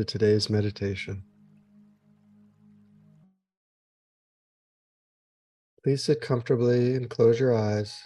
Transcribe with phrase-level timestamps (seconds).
[0.00, 1.22] to today's meditation.
[5.84, 7.98] Please sit comfortably and close your eyes,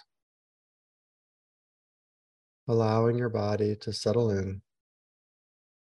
[2.67, 4.61] allowing your body to settle in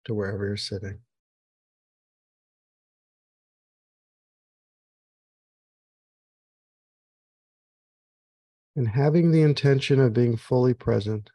[0.04, 0.98] to wherever you're sitting.
[8.74, 11.30] And having the intention of being fully present.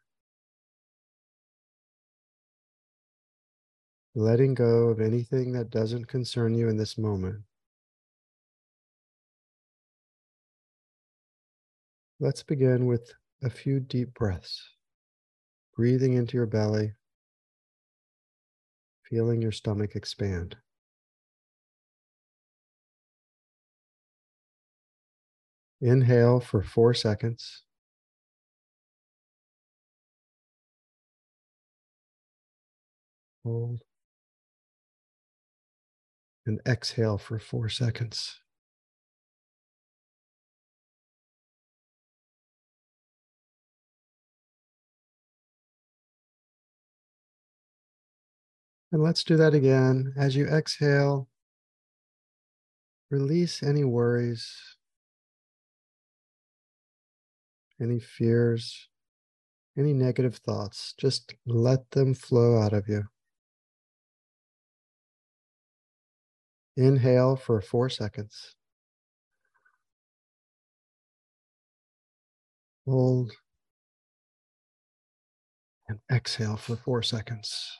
[4.15, 7.41] Letting go of anything that doesn't concern you in this moment.
[12.21, 14.69] Let's begin with a few deep breaths,
[15.75, 16.93] breathing into your belly,
[19.09, 20.55] feeling your stomach expand.
[25.81, 27.63] Inhale for four seconds.
[33.43, 33.81] Hold
[36.45, 38.39] and exhale for four seconds.
[48.91, 50.13] And let's do that again.
[50.15, 51.27] As you exhale,
[53.09, 54.77] release any worries,
[57.81, 58.87] any fears,
[59.77, 60.93] any negative thoughts.
[60.97, 63.03] Just let them flow out of you.
[66.77, 68.55] Inhale for four seconds.
[72.85, 73.31] Hold.
[75.87, 77.79] And exhale for four seconds.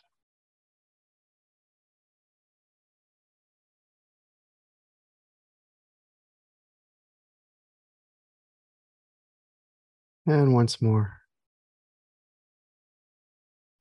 [10.28, 11.22] And once more.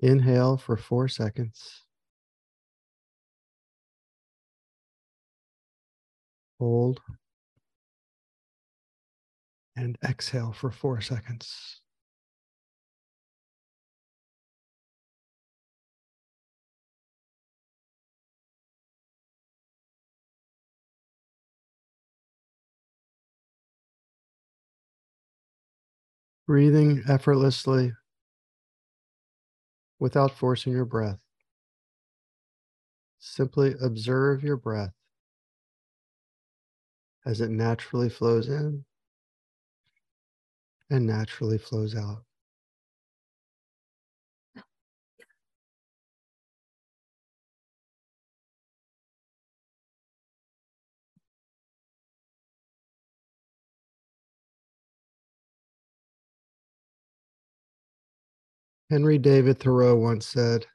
[0.00, 1.84] Inhale for four seconds.
[6.59, 7.00] Hold.
[9.76, 11.81] And exhale for four seconds.
[26.47, 27.92] Breathing effortlessly
[29.98, 31.25] without forcing your breath.
[33.19, 34.92] Simply observe your breath
[37.26, 38.84] as it naturally flows in
[40.90, 42.24] and naturally flows out.
[58.91, 60.66] Henry David Thoreau once said,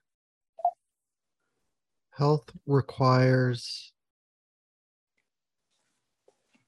[2.11, 3.93] Health requires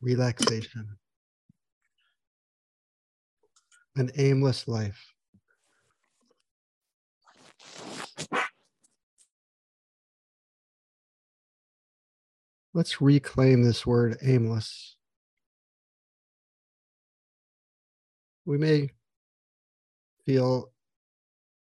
[0.01, 0.97] relaxation,
[3.95, 5.13] an aimless life.
[12.73, 14.95] Let's reclaim this word aimless.
[18.45, 18.91] We may
[20.25, 20.71] feel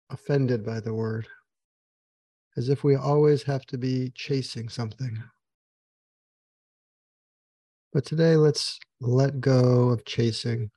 [0.10, 1.28] offended by the word,
[2.56, 5.22] as if we always have to be chasing something.
[7.96, 10.70] But today, let's let go of chasing,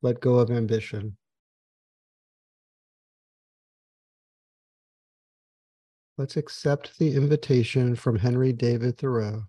[0.00, 1.18] let go of ambition.
[6.16, 9.42] Let's accept the invitation from Henry David Thoreau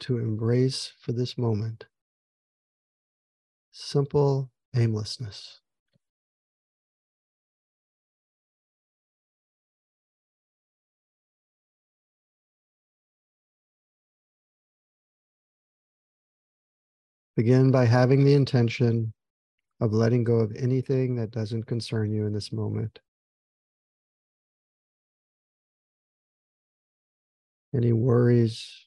[0.00, 1.86] to embrace for this moment
[3.72, 5.62] simple aimlessness.
[17.36, 19.12] Begin by having the intention
[19.80, 22.98] of letting go of anything that doesn't concern you in this moment.
[27.74, 28.86] Any worries,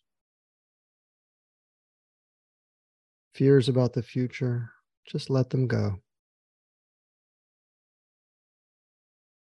[3.36, 4.72] fears about the future,
[5.06, 6.00] just let them go.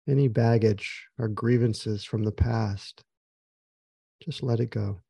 [0.07, 3.03] Any baggage or grievances from the past,
[4.21, 5.01] just let it go.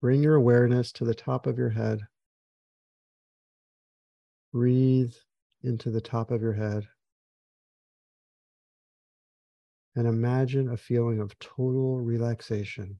[0.00, 2.00] Bring your awareness to the top of your head.
[4.52, 5.14] Breathe
[5.62, 6.88] into the top of your head.
[9.94, 12.98] And imagine a feeling of total relaxation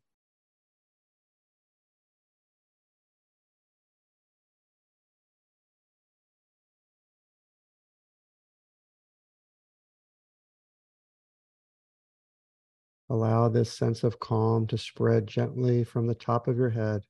[13.10, 17.02] Allow this sense of calm to spread gently from the top of your head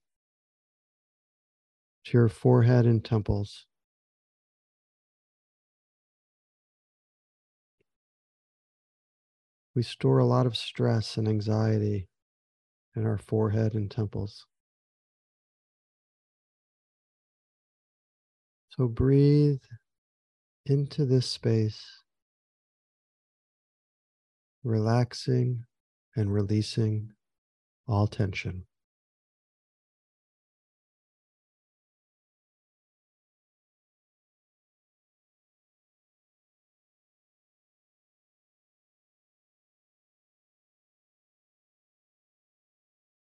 [2.06, 3.66] to your forehead and temples.
[9.74, 12.08] We store a lot of stress and anxiety
[12.96, 14.46] in our forehead and temples.
[18.70, 19.60] So breathe
[20.64, 21.84] into this space,
[24.64, 25.66] relaxing
[26.20, 27.10] and releasing
[27.88, 28.66] all tension.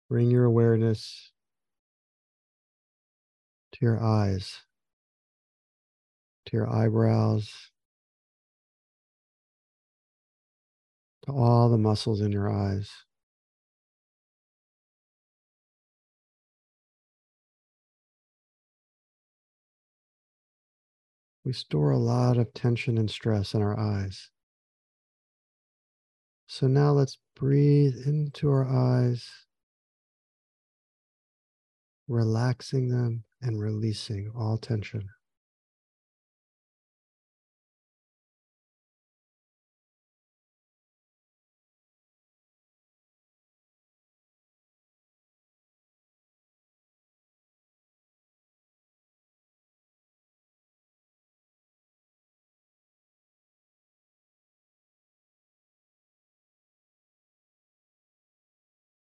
[0.09, 1.31] Bring your awareness
[3.71, 4.63] to your eyes,
[6.47, 7.71] to your eyebrows,
[11.25, 12.89] to all the muscles in your eyes.
[21.43, 24.29] We store a lot of tension and stress in our eyes.
[26.47, 29.27] So now let's breathe into our eyes
[32.07, 35.07] relaxing them and releasing all tension.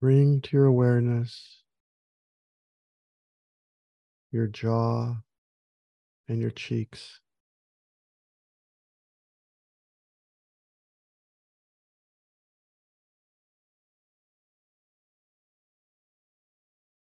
[0.04, 1.62] Bring to your awareness
[4.30, 5.22] your jaw
[6.28, 7.20] and your cheeks.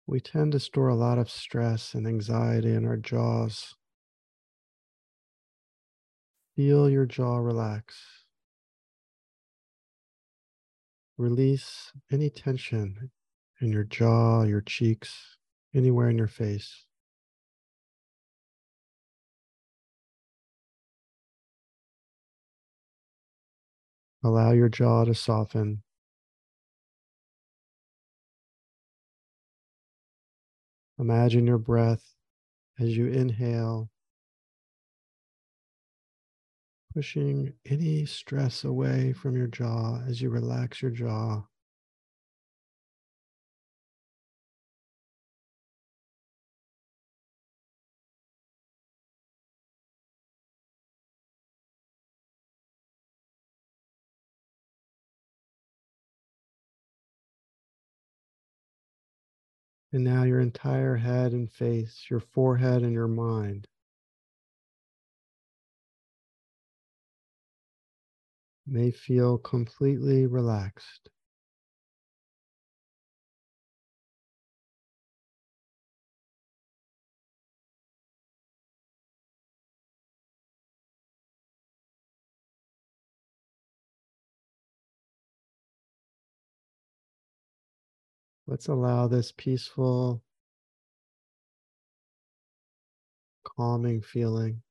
[0.07, 3.75] We tend to store a lot of stress and anxiety in our jaws.
[6.55, 8.26] Feel your jaw relax.
[11.19, 13.11] Release any tension
[13.61, 15.39] in your jaw, your cheeks,
[15.75, 16.85] anywhere in your face.
[24.23, 25.83] Allow your jaw to soften.
[30.99, 32.15] Imagine your breath
[32.79, 33.89] as you inhale,
[36.97, 41.43] pushing any stress away from your jaw as you relax your jaw.
[59.93, 63.69] And now your entire head and face, your forehead and your mind.
[68.67, 71.09] May feel completely relaxed.
[88.47, 90.23] Let's allow this peaceful,
[93.45, 94.63] calming feeling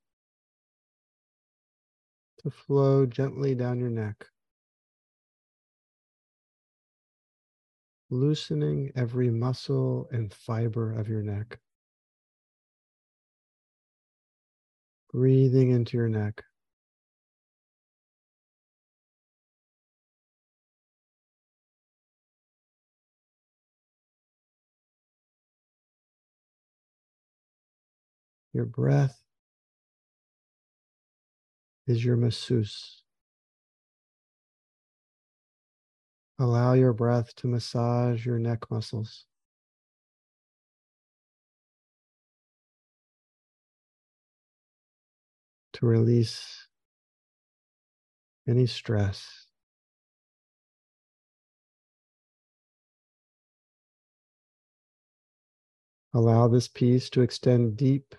[2.46, 4.28] to flow gently down your neck,
[8.12, 11.58] loosening every muscle and fiber of your neck.
[15.12, 16.44] Breathing into your neck.
[28.54, 29.25] Your breath
[31.88, 33.04] is your masseuse.
[36.40, 39.26] Allow your breath to massage your neck muscles.
[45.74, 46.68] To release
[48.48, 49.46] any stress.
[56.14, 58.16] Allow this peace to extend deep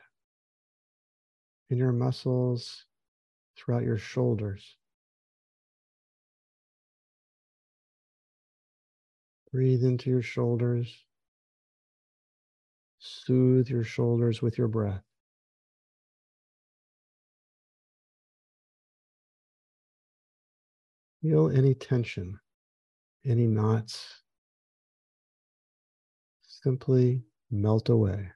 [1.70, 2.85] in your muscles
[3.56, 4.76] throughout your shoulders.
[9.52, 11.04] Breathe into your shoulders.
[12.98, 15.02] Soothe your shoulders with your breath.
[21.22, 22.38] Feel any tension
[23.26, 24.22] any knots
[26.42, 28.30] simply melt away.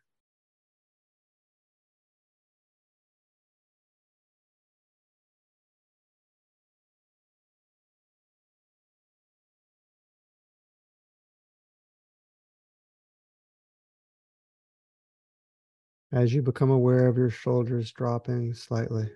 [16.13, 19.13] As you become aware of your shoulders dropping slightly,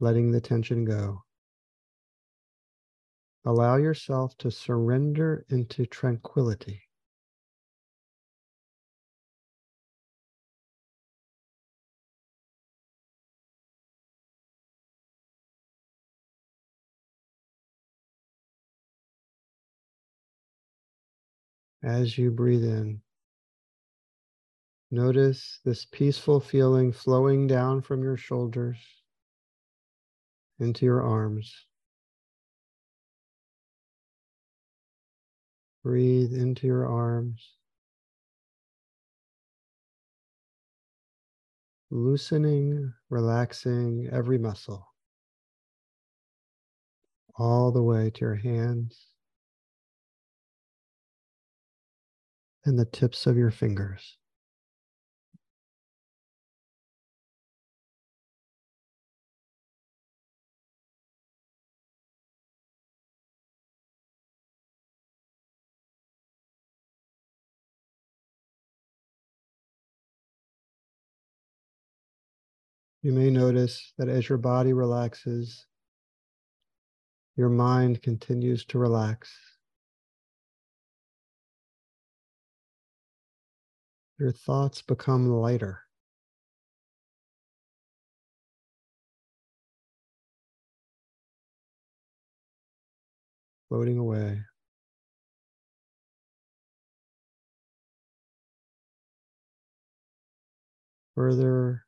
[0.00, 1.22] letting the tension go,
[3.44, 6.82] allow yourself to surrender into tranquility.
[21.84, 23.02] As you breathe in,
[24.90, 28.78] Notice this peaceful feeling flowing down from your shoulders
[30.58, 31.66] into your arms.
[35.82, 37.54] Breathe into your arms.
[41.90, 44.86] Loosening, relaxing every muscle.
[47.36, 49.06] All the way to your hands
[52.64, 54.17] and the tips of your fingers.
[73.08, 75.64] You may notice that as your body relaxes,
[77.36, 79.34] your mind continues to relax.
[84.18, 85.84] Your thoughts become lighter.
[93.70, 94.42] Floating away.
[101.14, 101.86] Further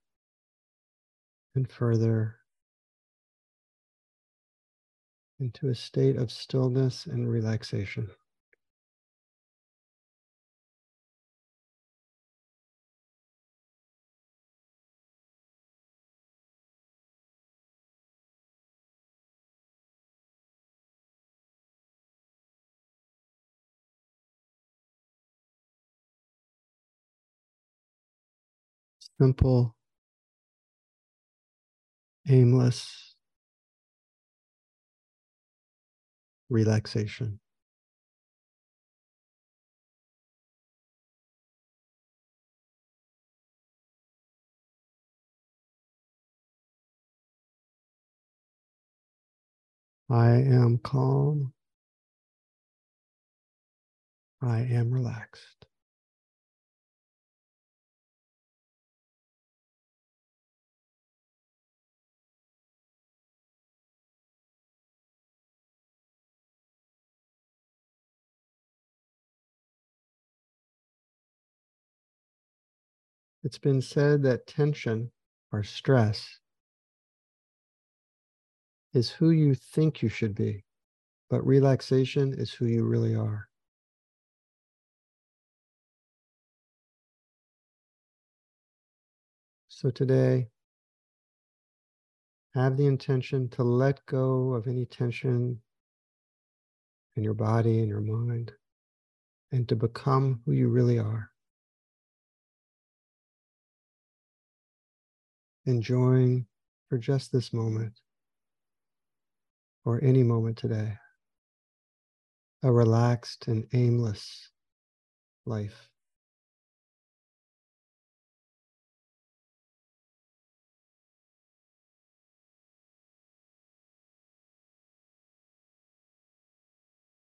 [1.61, 2.37] and further
[5.39, 8.09] into a state of stillness and relaxation.
[29.21, 29.77] Simple
[32.29, 33.15] aimless
[36.51, 37.41] relaxation.
[50.11, 51.55] I am calm.
[54.43, 55.60] I am relaxed.
[73.43, 75.11] It's been said that tension
[75.53, 76.41] or stress
[78.93, 80.65] is who you think you should be,
[81.29, 83.49] but relaxation is who you really are.
[89.69, 90.49] So today,
[92.55, 95.63] have the intention to let go of any tension
[97.17, 98.53] in your body and your mind
[99.53, 101.31] and to become who you really are.
[105.71, 106.47] Enjoying
[106.89, 107.95] for just this moment
[109.85, 110.97] or any moment today
[112.63, 114.51] a relaxed and aimless
[115.47, 115.89] life.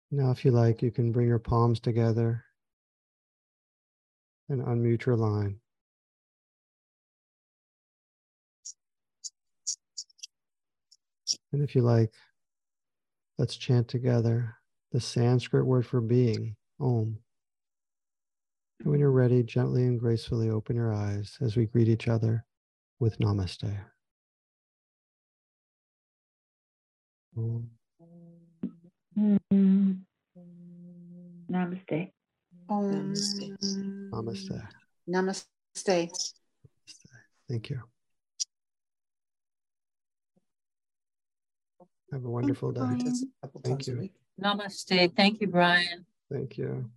[0.09, 2.43] Now, if you like, you can bring your palms together
[4.49, 5.60] and unmute your line.
[11.53, 12.13] And if you like,
[13.37, 14.55] let's chant together
[14.91, 17.17] the Sanskrit word for being, Om.
[18.79, 22.45] And when you're ready, gently and gracefully open your eyes as we greet each other
[22.99, 23.77] with Namaste.
[27.37, 27.69] Om.
[29.17, 29.91] Mm-hmm.
[31.51, 32.11] Namaste.
[32.69, 32.91] Om.
[32.91, 33.57] Namaste.
[34.11, 34.67] Namaste.
[35.07, 36.09] Namaste.
[37.49, 37.81] Thank you.
[42.11, 42.81] Have a wonderful day.
[42.97, 43.29] He does it
[43.63, 44.09] Thank you.
[44.41, 45.15] Namaste.
[45.15, 46.05] Thank you, Brian.
[46.31, 46.89] Thank you.